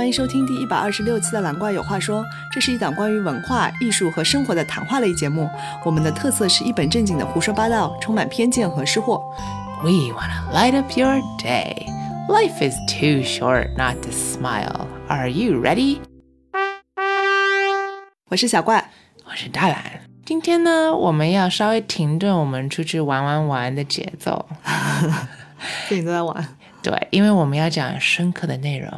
[0.00, 5.46] 欢迎收听第一百二十六期的《蓝怪有话说》，这是一档关于文化艺术和生活的谈话类节目。
[5.84, 9.22] 我们的特色是一本正经的胡说八道，充满偏见和失货。
[9.82, 11.84] We want to light up your day.
[12.30, 14.86] Life is too short not to smile.
[15.08, 15.98] Are you ready?
[18.30, 18.90] 我是小怪，
[19.26, 20.00] 我是大蓝。
[20.24, 24.48] 今天呢，我们要稍微停顿我们出去玩玩玩的节奏。
[25.90, 26.56] 最近都在玩。
[26.82, 28.90] 对，因为我们要讲深刻的内容，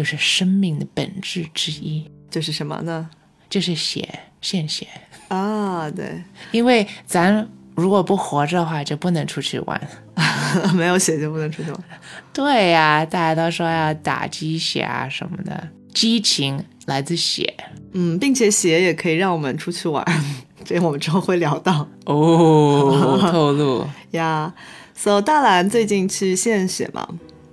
[0.00, 3.10] 就是生命的本质之一，就是什么呢？
[3.50, 4.08] 就是血，
[4.40, 4.86] 献血。
[5.28, 6.22] 啊，对，
[6.52, 9.88] 因为咱如果不活着的话，就不能出去玩。
[10.74, 11.84] 没有血就不能出去玩。
[12.32, 17.52] 对呀、大家都说要打鸡血啊什么的，激情来自血。
[17.92, 20.02] 嗯，并且血也可以让我们出去玩，
[20.64, 23.86] 这个我们之后会聊到哦， 透露。
[24.12, 24.54] 呀。
[24.94, 27.06] So 大蓝最近去献血嘛？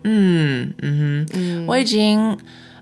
[0.09, 2.37] 嗯嗯哼，嗯，我已经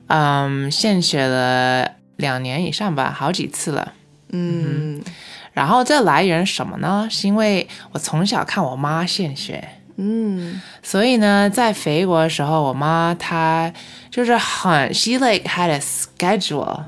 [0.08, 3.94] 嗯献血了两年以上吧，好几次了。
[4.32, 5.02] 嗯
[5.54, 7.08] 然后这来源什么呢？
[7.10, 13.72] 是因为我从小看我妈献血，嗯所以呢，在肥国的时候，我妈她
[14.12, 16.84] 就是很，she like had a schedule。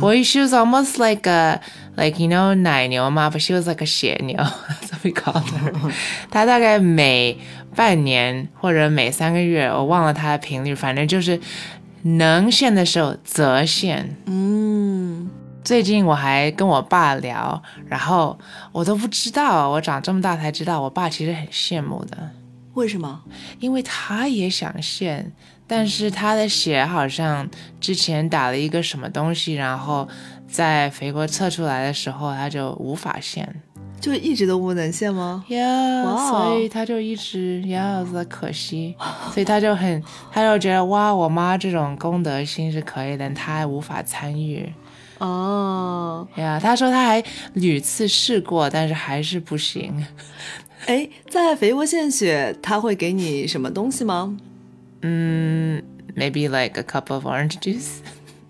[0.00, 1.60] 我 she was almost like a
[1.96, 5.92] like you know 奶牛嘛，but she was like a 血牛，that's what we called her。
[6.30, 7.36] 她大概每
[7.76, 11.38] 半年或者每三个月，我忘了它的频率，反正就是
[12.02, 14.16] 能献的时候则献。
[14.24, 15.30] 嗯，
[15.62, 18.38] 最近我还跟我爸聊，然后
[18.72, 22.16] 我都不知道，我长这么大才知道，我爸其实很羡慕的。
[22.72, 23.22] 为什么？
[23.60, 25.32] 因为他也想献，
[25.66, 27.48] 但是他的血好像
[27.80, 30.08] 之前打了一个什么东西，然后
[30.48, 33.62] 在肥国测出来的时候，他就无法献。
[34.00, 35.44] 就一直都不能献吗？
[35.48, 38.94] 呀、哇哦所以他就一直呀，在可惜，
[39.32, 44.72] 所以他就很，他就觉得哇，我妈这种公德心是可以的，他还无法参与。
[45.18, 47.22] 哦，呀他说他还
[47.54, 50.06] 屡次试过，但是还是不行。
[50.86, 54.36] 哎，在肥沃献血，他会给你什么东西吗？
[55.02, 55.82] 嗯
[56.14, 57.98] ，maybe like a cup of orange juice.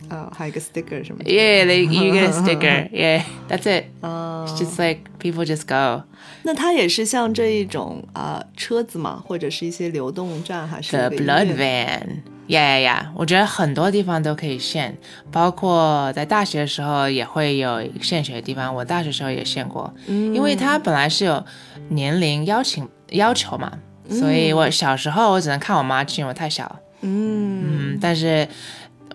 [0.09, 1.31] 啊，还有一个 sticker 什么的。
[1.31, 2.89] Yeah, like you get a sticker.
[2.93, 3.85] Yeah, that's it.
[4.01, 6.05] 啊 It's just like people just go.
[6.43, 12.23] 那它也是像这一种啊、车子嘛，或者是一些流动站，还是 The blood van.
[12.49, 13.07] Yeah, yeah, yeah.
[13.17, 14.97] 我觉得很多地方都可以献，
[15.33, 18.73] 包括在大学的时候也会有献血的地方。
[18.73, 21.45] 我大学时候也献过，因为它本来是有
[21.89, 23.73] 年龄邀请要求嘛，
[24.09, 26.81] 所以我小时候我只能看我妈去，因为我太小了。
[27.01, 28.47] 嗯嗯，但是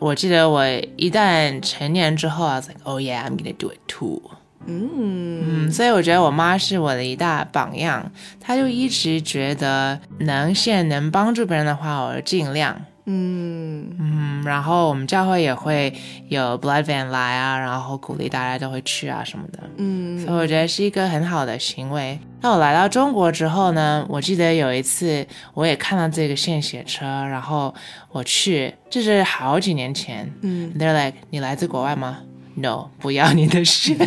[0.02, 0.66] 我记得我
[0.98, 4.20] 一旦成年之后，I was like, oh yeah, I'm gonna do it too.
[4.66, 12.76] 嗯嗯，所以我觉得我妈是我的一大榜样，她就一直觉得能献能帮助别人的话，我就尽量。
[13.06, 13.96] 嗯。
[14.00, 15.94] 嗯，然后我们教会也会
[16.28, 20.20] 有 blood van 来啊，然后鼓励大家都会去啊什么的，嗯。
[20.20, 22.20] 所以我觉得是一个很好的行为。
[22.42, 27.74] 那我来到中国之后呢，我记得有一次我也看到这个献血车，然后
[28.12, 30.32] 我去，这是好几年前。
[30.42, 30.74] 嗯。
[30.78, 32.18] They're like，你来自国外吗
[32.56, 33.96] ？No，不要你的血。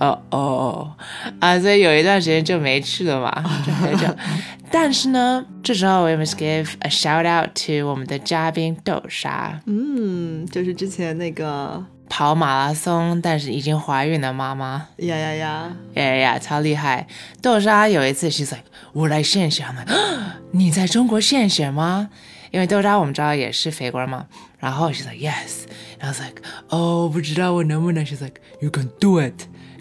[0.00, 0.92] 哦哦
[1.38, 3.30] 啊，所以有一段时间就没去了嘛，
[3.64, 4.06] 就很久。
[4.70, 14.88] 但是呢，这时候 we must give a shout out to 我们的嘉宾豆沙，嗯，就是之前那个跑马拉松但是已经怀孕的妈妈。
[14.96, 17.06] 呀呀呀，呀呀呀，超厉害！
[17.40, 19.94] 豆沙有一次，she's like，我来献血，I'm like，
[20.50, 22.08] 你在中国献血吗？
[22.54, 24.24] 因为豆渣我们知道也是肥国人嘛，
[24.60, 25.64] 然后 she's like yes，
[25.98, 29.34] 然后 I was like，哦，不知道我能不能，she's like you can do it，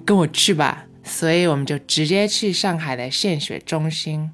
[0.04, 0.86] 跟我去吧。
[1.04, 4.28] 所以我们就直接去上海的献血中心，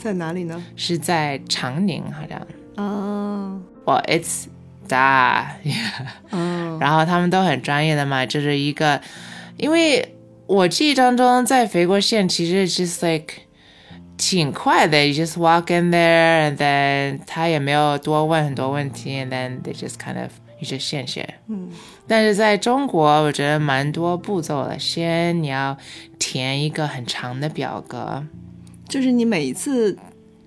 [0.00, 0.62] 在哪里呢？
[0.76, 2.40] 是在长宁好像。
[2.76, 4.48] 哦，哇、 i t s
[4.86, 5.56] 大，
[6.30, 9.00] 嗯然后他们都很专业的嘛，就是一个，
[9.56, 10.14] 因为
[10.46, 13.34] 我记忆当中在肥国县其实 just like
[14.30, 20.30] 挺快的，you just walk in there and then 他也没有多问很多问题，and then they just kind of
[20.60, 21.34] you just 献血。
[21.48, 21.68] 嗯
[22.06, 25.76] 但是在中国，我觉得蛮多步骤的，先你要
[26.18, 28.24] 填一个很长的表格
[28.88, 29.98] 就是你每一次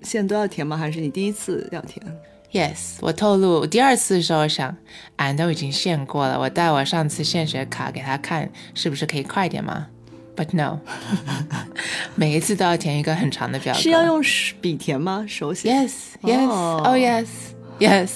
[0.02, 0.78] 献都要填吗？
[0.78, 2.06] 还是你第一次要填
[2.52, 4.76] ？Yes，我透露，第二次的时候我想，
[5.18, 9.88] 俺都已经献过了，我带我上次献血卡给他看，是不是可以快一点吗
[10.36, 10.80] ？But no，
[12.16, 13.80] 每一次都要填一个很长的表格。
[13.80, 14.22] 是要用
[14.62, 15.26] 笔填吗？
[15.28, 15.92] 手写？Yes,
[16.22, 18.10] yes, 哦 oh yes，Yes,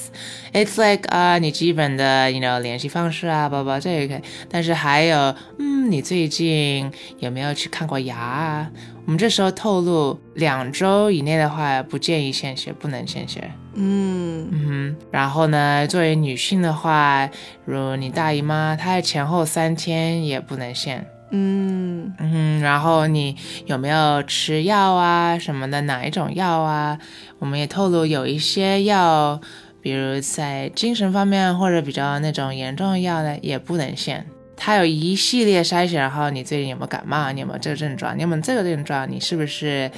[0.53, 8.69] it's like 啊、你基本的 you know 联系方式啊，包包这也可以，但是还有，嗯，你最近有没有去看过牙啊？
[9.05, 13.49] 我们这时候透露，两周以内的话不建议献血，不能献血。
[13.73, 17.27] 嗯嗯，然后呢，作为女性的话，
[17.65, 21.07] 如你大姨妈，她前后三天也不能献。
[21.31, 23.35] 嗯嗯，然后你
[23.65, 25.81] 有没有吃药啊什么的？
[25.81, 26.97] 哪一种药啊？
[27.39, 29.39] 我们也透露有一些药，
[29.81, 34.25] 比如在精神方面或者比较那种严重的药呢，也不能限。
[34.61, 37.31] 它有一系列筛选，然后你最近有没有感冒？
[37.31, 38.17] 你有没有这个症状？
[38.17, 39.09] 你有没有这个症状？
[39.09, 39.89] 你是不是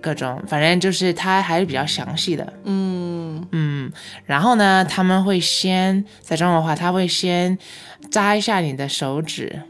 [0.00, 0.40] 各种？
[0.46, 2.52] 反正就是它还是比较详细的。
[2.62, 3.90] 嗯嗯，
[4.24, 7.58] 然后呢，他们会先在中国话，他会先
[8.08, 9.60] 扎一下你的手指，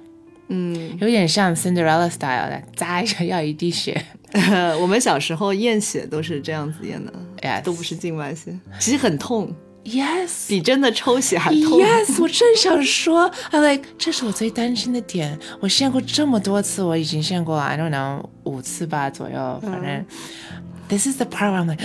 [0.49, 4.05] 嗯，有点像 Cinderella style 的，扎一下要一滴血。
[4.81, 9.55] 我们小时候验血都是这样子验的 Yes 都不是静脉血，其实很痛
[9.85, 10.49] ，Yes。
[10.49, 11.79] 比真的抽血还痛。
[11.81, 15.39] Yes，我正想说，I like，这是我最担心的点。
[15.61, 20.05] 我献过这么多次，我已经献过 I don't know 五次吧左右，反正、
[20.89, 21.85] This is the part where I'm like，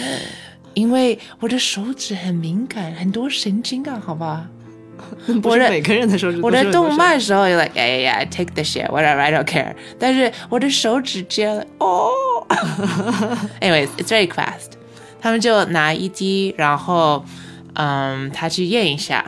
[0.74, 4.44] 因为我的手指很敏感，很多神经啊，好不好？
[5.42, 9.74] 不是每个人的手指我的动漫的时候，like，哎呀，take the shit whatever I don't care。
[10.00, 12.10] 但是我的手指接了，哦
[13.62, 14.74] ，anyways it's very fast。
[15.22, 17.24] 他们就拿一滴，然后
[17.74, 19.25] 嗯，他去验一下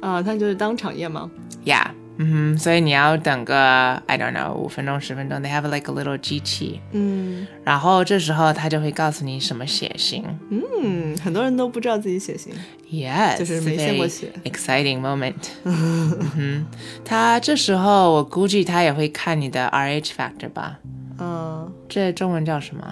[0.00, 1.30] 啊，他就是当场验吗
[1.64, 1.86] ？，yeah，
[2.22, 7.46] 嗯哼，所以你要等个 I don't know 五分钟十分钟，they have like a little 机器，嗯。
[7.64, 10.22] 然后这时候他就会告诉你什么血型。
[10.50, 12.52] 嗯，很多人都不知道自己血型。
[12.90, 14.30] ，yes，就是没献过血。
[14.44, 15.32] exciting moment
[15.64, 16.66] 嗯哼，
[17.04, 20.78] 他这时候我估计他也会看你的 RH factor 吧。
[21.18, 22.82] 嗯，这中文叫什么？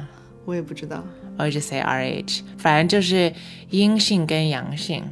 [0.47, 1.05] 我也不知道，
[1.39, 3.33] 我 just say RH，反正就是
[3.71, 5.05] 阴性跟阳性。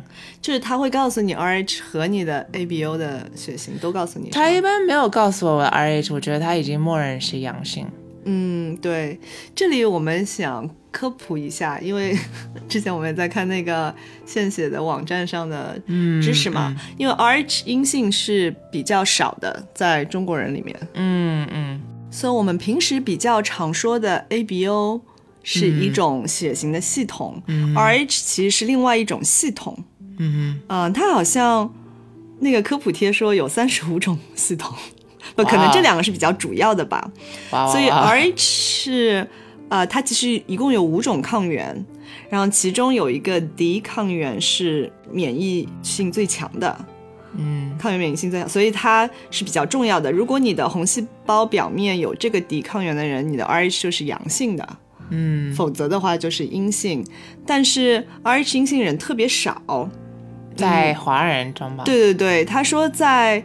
[0.42, 4.30] 就是他会告诉你 RH 和你的 ABO 的血型都告诉你。
[4.30, 7.86] 他一般没有告诉我我的 RH，我觉得他已经默认是阳性。
[8.24, 9.18] 嗯，对，
[9.54, 12.16] 这里我们想科普一下，因为
[12.68, 13.94] 之前我们也在看那个
[14.24, 15.80] 献血的网站上的
[16.20, 21.80] 知识嘛，因为 RH 阴性是比较少的，在中国人里面，嗯嗯
[22.10, 25.00] 所以我们平时比较常说的 ABO
[25.48, 27.40] 是一种血型的系统、
[27.76, 29.78] r h 其实是另外一种系统。
[30.18, 31.72] 嗯嗯、它好像
[32.40, 34.74] 那个科普贴说有三十五种系统，
[35.36, 37.08] 不，可能这两个是比较主要的吧。
[37.70, 39.28] 所以 RH 是
[39.68, 41.86] 呃，它其实一共有五种抗原，
[42.28, 46.84] 然后其中有一个 D 抗原是免疫性最强的，
[47.36, 47.76] 嗯。
[47.78, 50.10] 抗原免疫性最强，所以它是比较重要的。
[50.10, 54.76] 如果你的红细胞表面有这个 D 抗原的人，你的 RH 就是阳性的，
[55.10, 57.04] 嗯，否则的话就是阴性。
[57.46, 59.90] 但是 RH 阴性人特别少，
[60.56, 61.84] 在华人中吧。
[61.84, 63.42] 对对对，他说在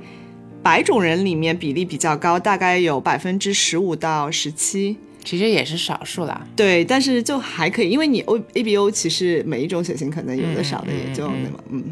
[0.63, 4.97] 白种人里面比例比较高，大概有百分之十五到十七。
[5.23, 6.47] 其实也是少数啦。
[6.55, 11.83] 对，但是就还可以，因为你 O A B O 其实每一种血型可能有的少的嗯也就嗯那么嗯。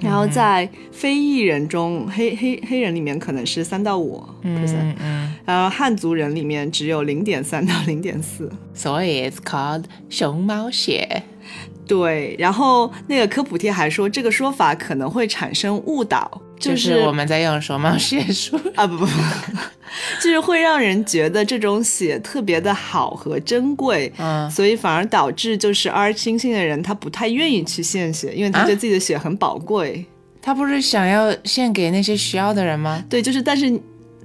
[0.00, 8.50] 然后在非裔人中，黑黑黑人里面可能是三到五 percent，嗯嗯，然后汉族人里面只有零点三到零点四。
[8.72, 11.22] 所以 it's called 熊猫血。
[11.86, 18.60] 对，然后那个科普贴还说，这个说法可能会产生误导，就是是我们在用熊猫血书。
[18.76, 19.12] 啊不不不，
[20.22, 30.04] 就是会让人觉得这种血特别的好和珍贵，嗯所以反而导致就是 R 阴性的人他不太愿意去献血，因为他觉得自己的血很宝贵。
[30.42, 33.04] 他不是想要献给那些需要的人吗？
[33.10, 33.70] 对，就是但是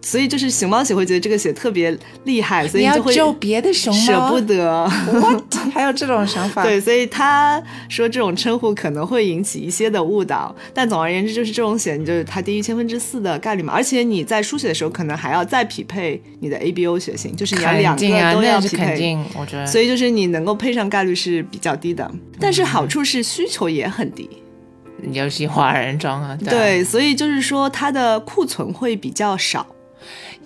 [0.05, 4.29] 所以就是熊猫血会觉得这个血特别厉害，所以你要就会救别的熊猫舍？
[4.29, 4.87] 不得。
[5.11, 5.43] What？
[5.73, 6.61] 还有这种想法？
[6.63, 7.59] 对，所以他
[7.89, 18.85] 说这种称呼可能会引起一些的误导，但总而言之，就是这种血，你就是它低于千分之四的概率嘛，而且你在输血的时候，可能还要再匹配你的 ABO 血型，就是你要两肯定啊，个都要匹配。
[18.85, 19.65] 肯定，我觉得。
[19.65, 22.09] 所以就是你能够配上概率是比较低的，
[22.39, 24.29] 但是好处是需求也很低。
[25.11, 29.65] 尤其华人中啊，对啊对，所以就是说它的库存会比较少。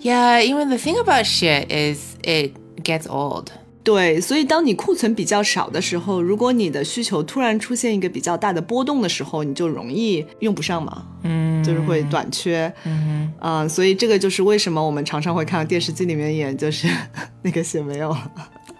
[0.02, 2.52] ，Yeah，因为 the thing about shit is it
[2.82, 3.46] gets old。
[3.82, 12.70] 对，所以当你库存比较少的时候，如果你的需求突然出现一个比较大的波动的时候，你就容易用不上嘛，嗯，就是会短缺。
[12.84, 16.86] 嗯嗯、所以这个就是为什么我们常常会看到电视机里面演，就是
[17.42, 18.30] 那个血没有了。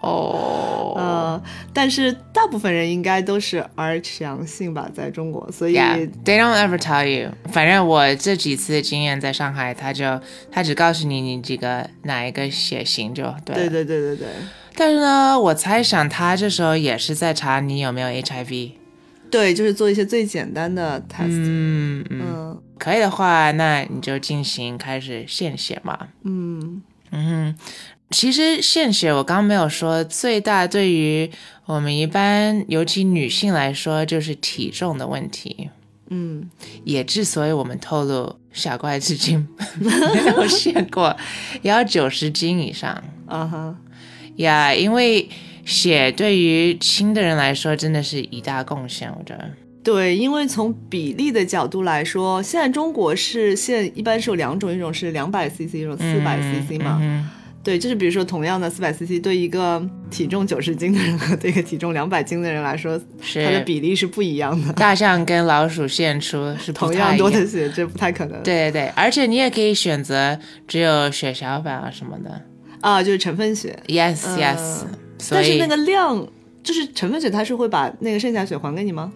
[0.01, 1.43] 哼，哦，呃，
[1.73, 7.31] 但是大部分人应该都是 RH 阳性吧，在中国，所以 Yeah，they don't ever tell you。
[7.51, 10.19] 反正我这几次经验在上海，他就
[10.51, 13.55] 他只告诉你你几个哪一个血型就对。
[13.55, 14.27] 对对对对对，
[14.75, 18.71] 但是呢，我猜想他这时候也是在查你有没有 HIV。
[19.29, 21.27] 对，就是做一些最简单的 test。
[21.29, 25.97] 嗯嗯，嗯可以的话，那你就进行开始献血嘛。
[26.23, 26.81] 嗯
[27.11, 27.55] 嗯哼，
[28.09, 31.29] 其实献血我刚刚没有说，最大对于
[31.65, 35.69] 我们一般尤其女性来说，就是体重的问题。
[36.13, 36.49] 嗯
[36.83, 39.47] 也之所以我们透露小怪至今
[39.79, 39.89] 没
[40.35, 41.15] 有 献过，
[41.61, 43.77] 也要九十斤以上啊哈，
[44.35, 45.29] 呀因为
[45.65, 49.49] 血对于轻的人来说真的是一大贡献，我觉得。
[49.83, 56.99] 对，因为从比例的角度来说，现在中国是现一般是有两种，一种是两百 cc，一种四百 cc 嘛。
[57.01, 57.29] 嗯
[57.63, 64.73] 对，就是比如说同样的四百 cc，对一个体重九十斤的人和对一个体重两百斤的人来说，哼它的比例是不一样的。
[64.73, 68.41] 大象跟老鼠献出是 同样样多的血，这不太可能。
[68.41, 70.35] 对对对，而且你也可以选择
[70.67, 72.41] 只有血小板啊什么的。
[72.79, 74.81] 啊，就是成分血，Yes 嗯 yes，、
[75.29, 76.27] 但是那个量
[76.63, 79.13] 就是成分血，它是会把那个剩下血还给你吗？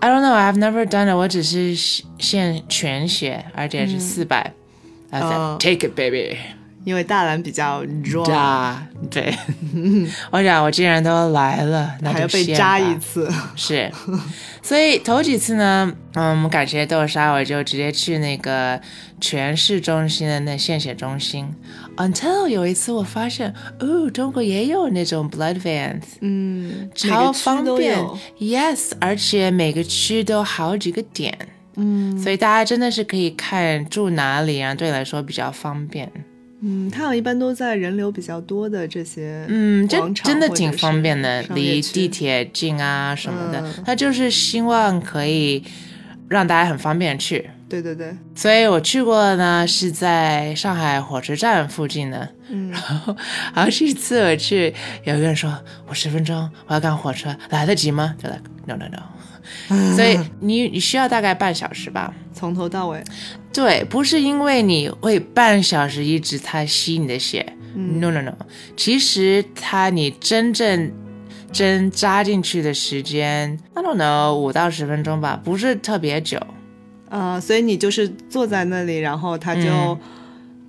[0.00, 1.14] I don't know, I've never done it。
[1.14, 1.74] 我只是
[2.18, 4.52] 献全血，而且是四百、
[5.10, 6.36] I said 哦 take it baby。
[6.85, 8.81] 因为大蓝比较弱，扎，
[9.11, 9.33] 对，
[10.31, 13.29] 我想我既然都来了，那还要就被扎一次。
[13.55, 13.91] 是，
[14.63, 18.79] 所以头几次呢，嗯，感谢豆沙，我就直接去那个
[19.19, 21.47] 全市中心的那献血中心。
[21.97, 27.99] Until 有一次我发现，哦，中国也有那种 blood vans，嗯，超方便。
[28.39, 31.37] ，yes，而且每个区都好几个点，
[31.75, 36.09] 嗯所以大家真的是可以看住哪里，然后对你来说比较方便。
[36.61, 43.59] 嗯，它好像一般都在人流比较多的这些，嗯，这真的挺方便的，离地铁近啊什么的。
[43.61, 45.63] 嗯他就是希望可以
[46.27, 47.49] 让大家很方便去。
[47.69, 52.27] 对对对，所以我去过呢，是在上海火车站附近的。
[52.49, 53.15] 嗯然后，
[53.53, 54.73] 然后这一次我去，
[55.03, 55.55] 有一个人说
[55.87, 58.99] ：“我十分钟，我要赶火车，来得及吗？”就 like no no no。
[59.95, 62.13] 所以你你需要大概半小时吧。
[62.33, 63.03] 从头到尾，
[63.59, 68.33] 对，不是因为你会半小时一直它吸你的血、n o no no，
[68.77, 70.91] 其实它你真正
[71.51, 76.39] 针扎进去的时间，I don't know，五到十分钟吧，不是特别久。
[77.09, 79.99] 呃，所以你就是坐在那里，然后他就嗯。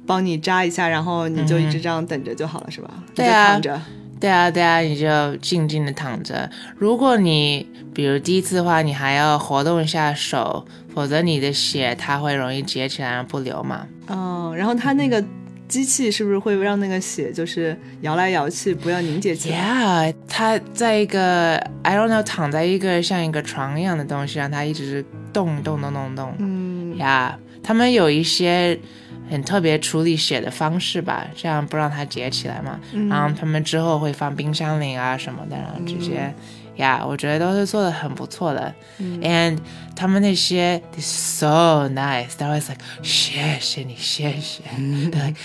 [0.07, 2.91] 帮你扎一下，然后你就一直这样等着就好了，是吧？
[3.15, 3.83] 对啊你就躺着，
[4.21, 6.49] 对啊，对啊，你就静静的躺着。
[6.77, 13.87] 如果你比如第一次的话，你还要活动一下手，否则你的血它会容易结起来，然后不流嘛。
[14.09, 15.25] 嗯，然后它那个
[15.67, 26.35] 机器是不是会让那个血就是摇来摇去，不要凝结起来？Yeah，它在一个 I don't know 躺在一个像一个床一样的东西，让它一直动动动动动。
[26.39, 28.79] 嗯，呀他们有一些
[29.31, 32.79] 很特别处理血的方式吧，这样不让它结起来嘛。
[32.93, 36.33] 嗯然后他们之后会放冰箱里啊什么的，然后直接。
[36.77, 39.63] 呀我觉得都是做的很不错的、嗯 a n d
[39.95, 44.63] 他们那些 so nice，they always like 谢谢你，谢谢，
[45.13, 45.37] they're like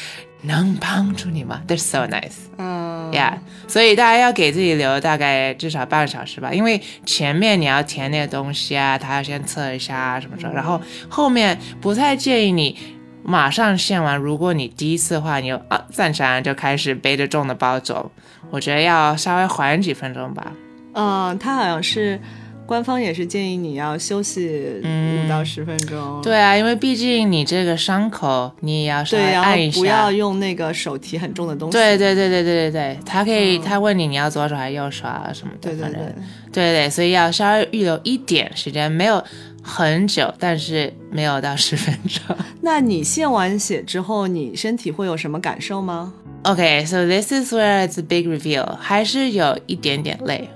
[0.43, 2.45] 能帮助你吗？They're so nice。
[2.57, 12.77] 嗯 Yeah，所以大家要给自己留大概至少半个小时吧，因为前面你要填那个东西啊，他要先测一下啊什么什么，然后后面不太建议你
[13.25, 14.15] 马上献完。
[14.15, 18.11] 如果你第一次的话，你就啊站起来就开始背着重的包走，
[18.51, 20.51] 我觉得要稍微缓几分钟吧。
[20.93, 22.19] 嗯，他好像是
[22.65, 26.21] 官方也是建议你要休息五到十分钟。
[26.23, 29.79] 对啊，因为毕竟你这个伤口，你也要稍微对，一下。
[29.79, 31.77] 不要用那个手提很重的东西。
[31.77, 36.13] 对对对对对对对，他可以，嗯他问你你要左手还是右手啊什么的，对对对，
[36.51, 39.21] 对对，所以要稍微预留一点时间，没有
[39.67, 42.37] 很久，但是没有到十分钟。
[42.61, 50.47] 那你献完血之后，你身体会有什么感受吗？OK，so、this is where it's a big reveal，还是有一点点累。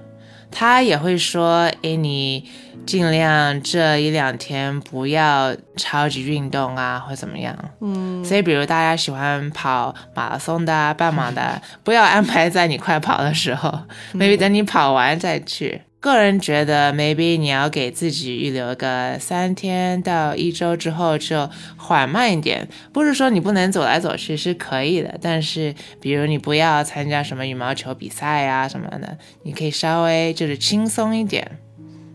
[0.52, 2.44] 他也会说，诶，你
[2.86, 7.56] 尽量这一两天不要超级运动啊，或怎么样。
[7.82, 13.72] 嗯，所以，比如大家喜欢跑马拉松的啊、半马的啊，不要安排在你快跑的时候
[14.14, 15.82] ，maybe 等你跑完再去。
[16.00, 22.68] 个人觉得，maybe 你要给自己预留个三天到一周之后就缓慢一点。
[22.94, 31.60] 不是说你不能走来走去是可以的，但是比如你不要参加什么羽毛球比赛呀、什么的，你可以稍微就是轻松一点。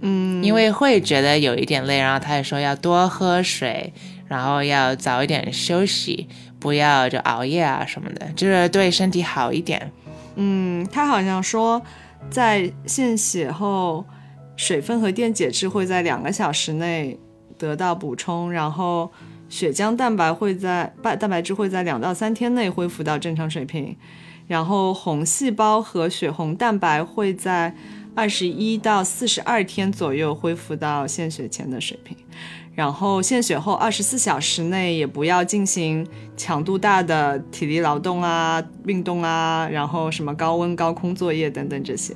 [0.01, 3.93] 嗯，因为会觉得有一点累，然后他也说要多喝水，
[4.27, 6.27] 然后要早一点休息，
[6.59, 9.93] 不要就熬夜啊什么的，就是对身体好一点。
[10.37, 11.81] 嗯，他好像说，
[12.31, 14.05] 在献血后，
[14.57, 17.19] 水分和电解质会在两个小时内
[17.57, 19.11] 得到补充，然后
[19.49, 23.97] 血浆蛋白会在蛋蛋白质会在两到三天内恢复到正常水平，
[24.47, 27.75] 然后红细胞和血红蛋白会在
[28.15, 32.17] 二十一到四十二天左右恢复到献血前的水平。
[32.75, 42.13] 然后献血后二十四小时内也不要进行强度大的体力劳动啊、运动啊，然后什么高温高空作业等等这些，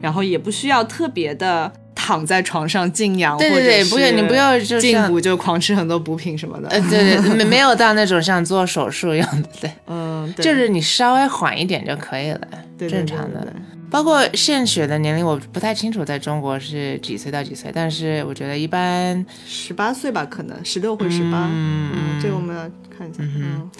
[0.00, 10.44] 然后也不需要特别的躺在床上静养，对对对，不要你不要就进补就狂吃很多补品什么的，呃对对没没有到那种像做手术一样的，对，嗯，对。
[10.44, 12.40] 就是你稍微缓一点就可以了，
[12.76, 13.50] 对对正常的。
[13.90, 23.70] 包括献血的年龄，我不太清楚，在中国是几岁到几岁，但是我觉得一般十八岁吧，可能十六或十八，嗯，这个我们要看一下，嗯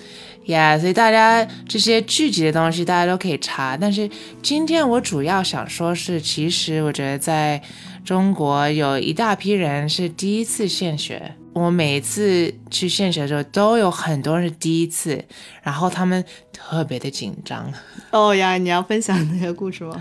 [0.47, 3.77] 呀所以大家这些具体的东西大家都可以查。
[3.77, 4.09] 但是
[4.41, 7.61] 今天我主要想说是，其实我觉得在
[8.05, 11.35] 中国有一大批人是第一次献血。
[11.57, 15.25] 我每一次去献血的时候，都有很多人是第一次，
[15.63, 16.23] 然后他们
[16.53, 17.73] 特别的紧张。
[18.11, 19.97] 哦呀，你要分享那个故事吗？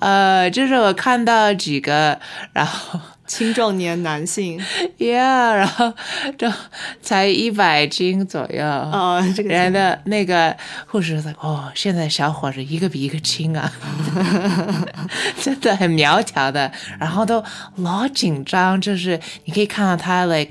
[0.00, 2.18] 呃，就是我看到几个，
[2.54, 2.98] 然后
[3.30, 4.60] 青壮年男性
[4.98, 5.94] ，，yeah，然后
[6.36, 6.52] 这
[7.00, 10.54] 才一百斤左右，哦，这个人的那个
[10.88, 13.72] 护士说：“哦，现在小伙子一个比一个轻啊，
[15.40, 17.42] 真的很苗条的，然后都
[17.76, 20.50] 老紧张，就是你可以看到他 like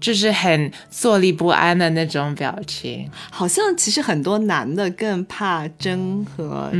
[0.00, 3.08] 就是很坐立不安的那种表情。
[3.30, 6.70] 好像其实很多男的更怕针和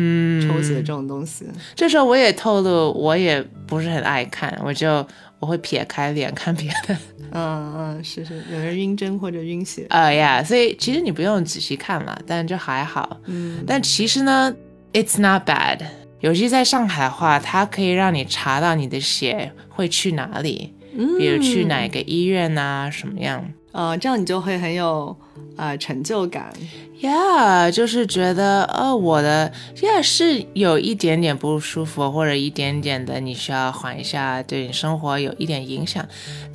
[0.47, 1.47] 抽血这种东西。
[1.75, 5.06] 这时候我也透露，我也不是很爱看，我就
[5.38, 6.97] 我会撇开脸看别的。
[7.37, 9.87] 嗯嗯，是是，有人晕针或者晕血。
[9.90, 13.18] 呃呀，所以其实你不用仔细看嘛，但就还好。
[13.26, 14.54] 嗯，但其实呢
[14.92, 15.80] ，it's not bad。
[16.21, 20.73] 尤其在上海的话，它可以让你查到你的血会去哪里，
[21.18, 23.44] 比如去哪个医院啊，什么样。
[23.72, 25.16] 呃，这样你就会很有
[25.56, 26.52] 呃成就感。
[27.00, 36.06] Yeah，就是觉得哦，我的 Yeah 是有一点点不舒服，或者一点点的你需要缓一下，对你生活有一点影响。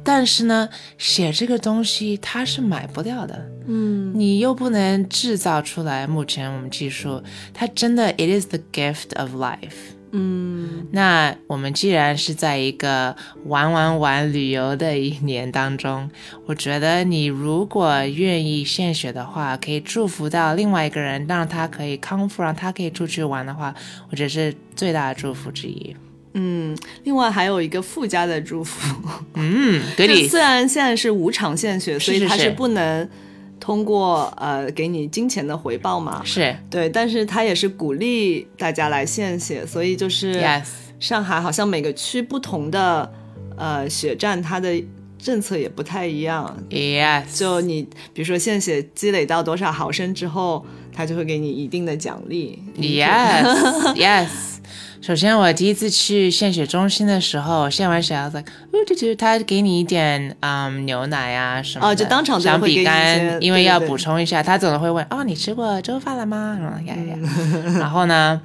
[0.02, 6.08] 但是呢，写这个东西它是买不掉的，嗯，你又不能制造出来。
[6.08, 7.22] 目前我们技术，
[7.54, 9.99] 它真的 it is the gift of life。
[10.12, 16.10] 嗯，那我们既然是在一个玩玩玩旅游的一年当中，
[16.46, 23.74] 我觉得你如果愿意献血的话，可以祝福到另外一个人，让他可以康复，让他可以出去玩的话，
[24.10, 25.96] 我觉得是最大的祝福之一。
[26.34, 28.96] 嗯，另外还有一个附加的祝福，
[29.34, 32.30] 嗯，对你虽然现在是无偿献血，所以是是。
[32.30, 33.10] 它是不能
[33.60, 36.22] 通过呃给你金钱的回报嘛。
[36.24, 40.66] 是对，但是他也是鼓励大家来献血，所以就是，yes，
[41.00, 43.12] 上海好像每个区不同的
[43.58, 44.84] 呃血站，它的
[45.18, 46.58] 政策也不太一样。
[46.70, 52.64] yes，就你比如说献血积累到多少毫升之后，它就会给你一定的奖励。
[52.78, 54.28] Yes, yes.
[55.02, 66.58] 首先，我第一次去献血中心的时候，献完血，I was like，哦，这就是他给你一点嗯牛奶啊什么的，哦就当场就小饼干，因为要对对对补充一下，他总会问，哦，你吃过粥饭了吗？
[66.62, 67.18] 然后呀呀，
[67.80, 68.42] 然后呢，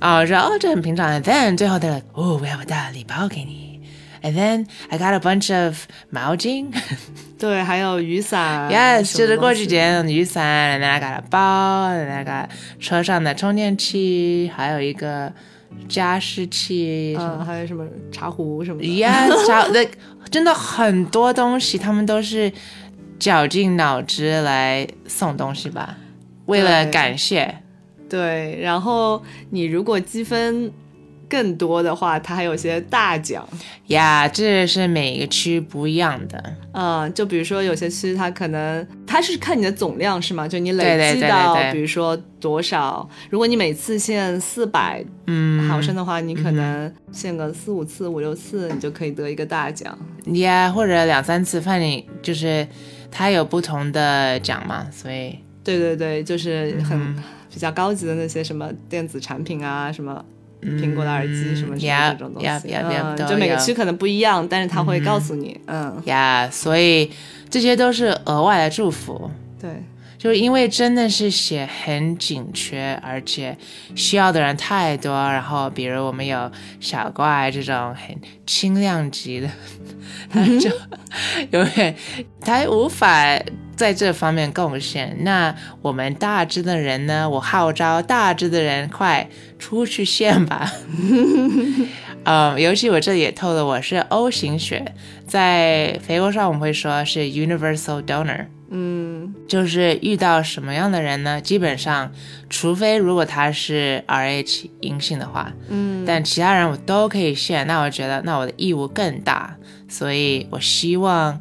[0.00, 1.10] 哦，我说哦，这很平常。
[1.10, 3.80] And then 最后他哦，我要把大礼包给你。
[4.22, 5.76] And then I got a bunch of
[6.10, 6.66] 毛巾
[7.38, 8.68] 对，还有雨伞。
[8.70, 12.46] ，yes，就是过去捡雨伞，and then I got a 包，and then I got
[12.80, 15.32] 车上的充电器，还有一个
[15.88, 18.86] 加湿器，嗯，还有什么茶壶什么的。
[18.86, 19.86] Yes，超那
[20.30, 22.52] 真的很多东西，他们都是
[23.18, 25.96] 绞尽脑汁来送东西吧，
[26.46, 27.62] 为了感谢。
[28.08, 30.72] 对，然后你如果积分
[31.28, 33.46] 更多的话，它还有些大奖。
[33.88, 36.42] 呀这是每个区不一样的。
[36.72, 40.46] 嗯，就比如说有些区它可能它是看你的总量是吗？
[40.46, 49.98] 就你对累积到比如说多少，如果你每次限四百嗯毫升的话，你可能限个四五次、五六次，你就可以得一个大奖。
[50.34, 52.66] 呀或者两三次，反正就是
[53.10, 57.16] 它有不同的奖嘛，所以对对对，就是嗯很
[57.52, 60.24] 比较高级的那些什么电子产品啊，什么
[60.62, 62.48] 苹果的耳机什么什么这种东西。
[63.28, 67.10] 就每个区可能不一样，但是他会告诉你，嗯，呀所以
[67.48, 69.30] 这些都是额外的祝福。
[69.60, 69.70] 对，
[70.16, 73.56] 就是因为真的是血很紧缺，而且
[73.94, 78.16] 需要的人太多，然后比如我们有小怪这种很
[78.46, 79.48] 轻量级的，
[80.30, 80.70] 他就
[81.50, 81.94] 永远
[82.40, 83.38] 他无法
[83.78, 85.16] 在这方面贡献。
[85.20, 87.30] 那我们大只的人呢？
[87.30, 90.70] 我号召大只的人快出去献吧。
[92.24, 94.92] 嗯， 尤其我这里也透了，我是 O 型血，
[95.28, 98.46] 在肥国上我们会说是 universal donor。
[98.70, 101.40] 嗯，就是遇到什么样的人呢？
[101.40, 102.12] 基本上，
[102.50, 107.66] 除非如果他是 Rh 阴性的话，嗯，但其他人我都可以献。
[107.66, 109.56] 那我觉得，那我的义务更大，
[109.88, 111.40] 所以我希望，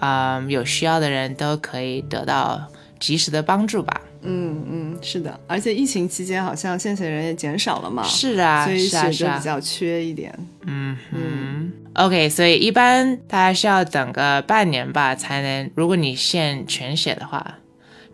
[0.00, 2.60] 嗯，有需要的人都可以得到
[2.98, 4.00] 及时的帮助吧。
[4.28, 9.40] 嗯嗯，是的，而且疫情期间好像献血人也减少了嘛，是啊，所以血就比。
[9.40, 10.36] 较缺一点。
[10.64, 17.58] 嗯嗯，OK，所以一般大家需要等个半年吧，才能，如果你献全血的话，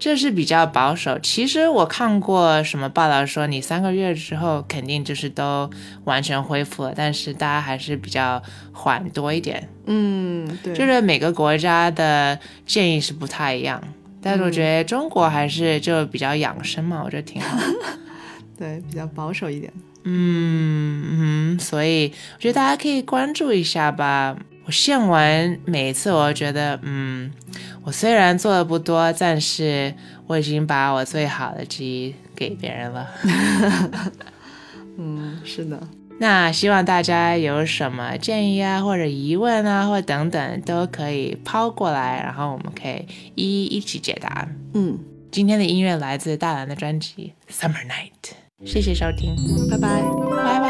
[0.02, 1.16] 这是比较保守。
[1.20, 5.70] 其实我看过什么报道说，你三个月之后肯定就是都
[6.06, 12.36] 完全恢复了，但是大家还是比较缓多一点，嗯，对，就是每个国家的
[12.66, 13.80] 建议是不太一样。
[14.20, 17.56] 但是我觉得中国还是就比较养生嘛，我觉得挺好。
[18.58, 19.72] 对比较保守一点。
[20.02, 24.36] 嗯嗯，所以我觉得大家可以关注一下吧。
[24.64, 27.32] 我献完每一次，我觉得，嗯，
[27.84, 29.92] 我虽然做的不多，但是
[30.26, 33.08] 我已经把我最好的记忆给别人了。
[34.96, 35.80] 嗯，是的，
[36.18, 44.46] 那希望大家有什么建议啊，或者疑问啊，或等等，都可以抛过来，然后我们可以一一一起解答。
[44.74, 44.98] 嗯，
[45.32, 48.12] 今天的音乐来自大蓝的专辑《Summer Night》，
[48.70, 49.34] 谢谢收听，
[49.68, 50.02] 拜拜。
[50.36, 50.61] 拜。